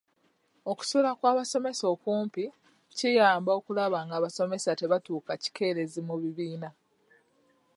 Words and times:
Okusula 0.71 1.09
kw'abasomesa 1.19 1.85
okumpi 1.93 2.43
kiyamba 2.97 3.51
okulaba 3.59 3.97
nga 4.05 4.15
abasomesa 4.19 4.71
tebatuuka 4.79 5.31
kikeerezi 5.41 5.99
mu 6.07 6.15
bibiina. 6.21 6.69